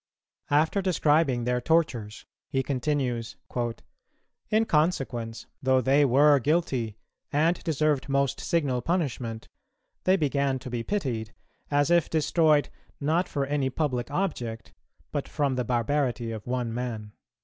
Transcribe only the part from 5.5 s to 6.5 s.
though they were